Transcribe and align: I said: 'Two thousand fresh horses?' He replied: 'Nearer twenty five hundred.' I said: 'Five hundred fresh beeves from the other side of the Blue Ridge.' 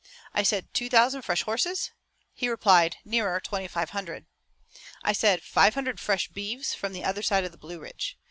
I 0.33 0.41
said: 0.41 0.73
'Two 0.73 0.89
thousand 0.89 1.21
fresh 1.21 1.43
horses?' 1.43 1.91
He 2.33 2.49
replied: 2.49 2.97
'Nearer 3.05 3.39
twenty 3.39 3.67
five 3.67 3.91
hundred.' 3.91 4.25
I 5.03 5.13
said: 5.13 5.43
'Five 5.43 5.75
hundred 5.75 5.99
fresh 5.99 6.27
beeves 6.27 6.73
from 6.73 6.93
the 6.93 7.03
other 7.03 7.21
side 7.21 7.45
of 7.45 7.51
the 7.51 7.59
Blue 7.59 7.79
Ridge.' 7.79 8.17